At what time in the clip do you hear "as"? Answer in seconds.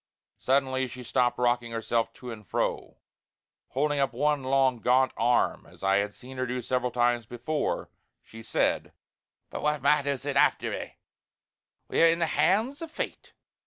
5.67-5.83